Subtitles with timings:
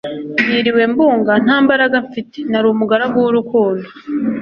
[0.47, 3.87] niriwe mbunga nta mbaraga mfite ,nari umugaragu cwurukundo